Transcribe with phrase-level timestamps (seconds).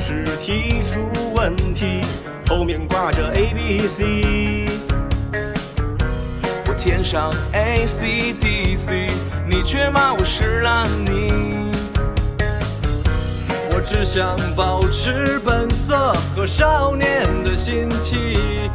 [0.00, 2.00] 是提出问题
[2.48, 4.66] 后面挂着 A B C。
[6.66, 9.10] 我填上 A C D C，
[9.46, 11.70] 你却骂我是烂泥。
[13.72, 18.70] 我只想保持本色和少年的心气。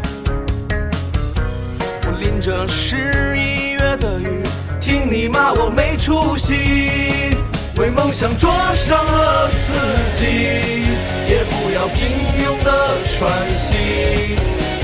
[2.05, 4.43] 我淋着十一月的雨，
[4.79, 7.04] 听你骂我没出息，
[7.77, 9.73] 为梦想灼伤了自
[10.17, 10.25] 己，
[11.27, 12.07] 也不要平
[12.37, 12.71] 庸的
[13.03, 14.37] 喘息。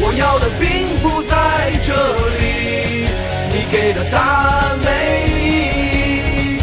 [0.04, 1.94] 我要的并不在这
[2.38, 3.08] 里，
[3.54, 4.90] 你给的答案没
[5.30, 5.40] 意
[6.58, 6.60] 义。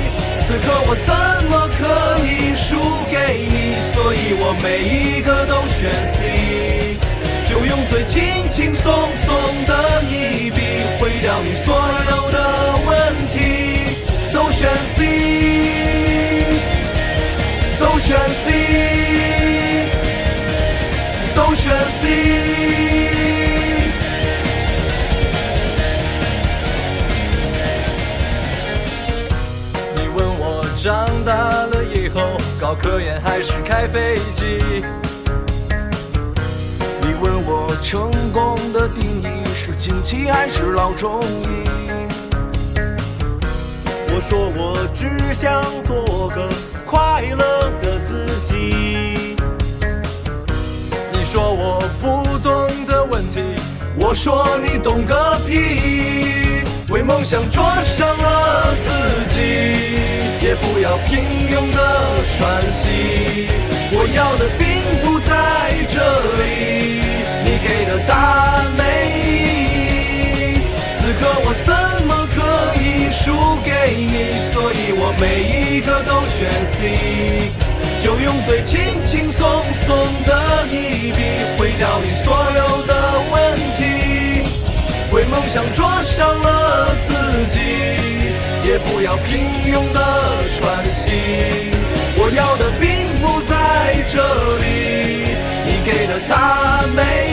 [0.47, 1.09] 此刻我怎
[1.49, 1.83] 么可
[2.23, 2.77] 以输
[3.11, 3.17] 给
[3.49, 3.81] 你？
[3.95, 6.99] 所以我每一个都选 C，
[7.49, 8.93] 就用最轻轻松
[9.25, 9.28] 松
[21.49, 22.09] 都选 C。
[29.97, 32.21] 你问我长大了以后
[32.61, 34.59] 搞科研还是开飞机？
[37.01, 41.65] 你问我成功的定义是惊奇还是老中医？
[44.11, 46.47] 我说我只想做个
[46.85, 47.48] 快乐
[54.09, 56.65] 我说你懂个屁。
[56.89, 58.89] 为梦想灼伤了自
[59.35, 59.37] 己，
[60.41, 61.21] 也不要平
[61.53, 61.79] 庸的
[62.25, 63.51] 喘息。
[63.93, 64.67] 我要的并
[65.05, 66.01] 不在这
[66.41, 67.05] 里，
[67.45, 68.81] 你给的答案没
[69.13, 69.21] 意
[69.77, 70.65] 义。
[70.97, 71.69] 此刻我怎
[72.07, 72.39] 么可
[72.81, 73.21] 以输
[73.63, 74.41] 给你？
[74.55, 76.97] 所以我每一个都选 C，
[78.03, 80.98] 就用最轻轻松松的一
[85.49, 87.15] 想灼伤了自
[87.47, 87.59] 己，
[88.69, 91.73] 也不要平庸的喘息。
[92.19, 94.21] 我要的并不在这
[94.59, 97.01] 里，你给的答案没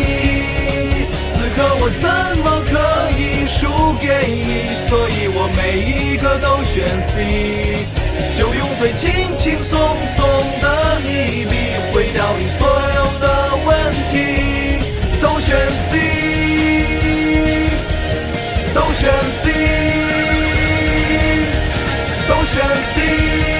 [0.00, 1.06] 义。
[1.28, 2.08] 此刻我怎
[2.40, 2.72] 么可
[3.14, 4.74] 以输给你？
[4.88, 7.84] 所以我每一个都选 C，
[8.38, 10.24] 就用最轻轻松松
[10.62, 11.39] 的一
[22.72, 23.59] 都